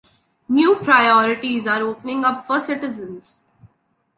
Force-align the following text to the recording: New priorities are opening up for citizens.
New 0.49 0.77
priorities 0.77 1.67
are 1.67 1.83
opening 1.83 2.25
up 2.25 2.43
for 2.43 2.59
citizens. 2.59 3.41